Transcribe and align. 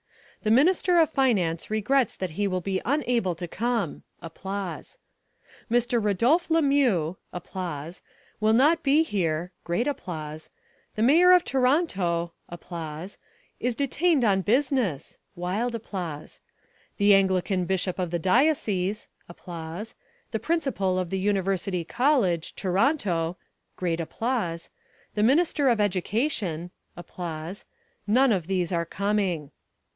"The 0.41 0.49
Minister 0.49 0.97
of 0.99 1.11
Finance 1.11 1.69
regrets 1.69 2.15
that 2.17 2.31
he 2.31 2.47
will 2.47 2.61
be 2.61 2.81
unable 2.83 3.35
to 3.35 3.47
come". 3.47 4.01
"Mr. 4.23 4.97
Rodolphe 6.03 6.51
Lemieux 6.51 7.17
will 8.39 8.53
not 8.53 8.81
be 8.81 9.03
here 9.03 9.51
(great 9.63 9.85
applause) 9.85 10.49
the 10.95 11.03
Mayor 11.03 11.31
of 11.31 11.43
Toronto 11.43 12.33
is 13.59 13.75
detained 13.75 14.23
on 14.25 14.41
business 14.41 15.19
(wild 15.35 15.75
applause) 15.75 16.39
the 16.97 17.13
Anglican 17.13 17.65
Bishop 17.65 17.99
of 17.99 18.09
the 18.09 18.17
Diocese 18.17 19.07
the 19.27 20.39
Principal 20.41 20.97
of 20.97 21.11
the 21.11 21.19
University 21.19 21.83
College, 21.83 22.55
Toronto 22.55 23.37
(great 23.75 23.99
applause) 23.99 24.71
the 25.13 25.21
Minister 25.21 25.69
of 25.69 25.79
Education 25.79 26.71
none 28.07 28.31
of 28.31 28.47
these 28.47 28.71
are 28.71 28.85
coming." 28.87 29.51